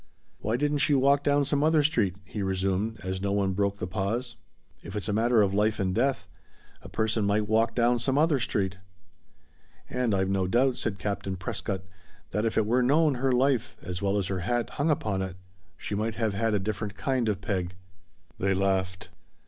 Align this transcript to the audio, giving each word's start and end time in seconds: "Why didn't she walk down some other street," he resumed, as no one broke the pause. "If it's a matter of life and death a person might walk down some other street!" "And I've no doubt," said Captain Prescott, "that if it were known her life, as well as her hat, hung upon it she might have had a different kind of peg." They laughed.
"Why 0.39 0.57
didn't 0.57 0.79
she 0.79 0.95
walk 0.95 1.23
down 1.23 1.45
some 1.45 1.63
other 1.63 1.83
street," 1.83 2.15
he 2.25 2.41
resumed, 2.41 2.99
as 3.03 3.21
no 3.21 3.31
one 3.31 3.53
broke 3.53 3.77
the 3.77 3.85
pause. 3.85 4.35
"If 4.81 4.95
it's 4.95 5.07
a 5.07 5.13
matter 5.13 5.43
of 5.43 5.53
life 5.53 5.79
and 5.79 5.93
death 5.93 6.27
a 6.81 6.89
person 6.89 7.23
might 7.23 7.47
walk 7.47 7.75
down 7.75 7.99
some 7.99 8.17
other 8.17 8.39
street!" 8.39 8.79
"And 9.87 10.15
I've 10.15 10.27
no 10.27 10.47
doubt," 10.47 10.77
said 10.77 10.97
Captain 10.97 11.35
Prescott, 11.35 11.83
"that 12.31 12.45
if 12.45 12.57
it 12.57 12.65
were 12.65 12.81
known 12.81 13.13
her 13.21 13.31
life, 13.31 13.77
as 13.83 14.01
well 14.01 14.17
as 14.17 14.25
her 14.25 14.39
hat, 14.39 14.71
hung 14.71 14.89
upon 14.89 15.21
it 15.21 15.35
she 15.77 15.93
might 15.93 16.15
have 16.15 16.33
had 16.33 16.55
a 16.55 16.59
different 16.59 16.95
kind 16.95 17.29
of 17.29 17.39
peg." 17.39 17.75
They 18.39 18.55
laughed. 18.55 19.09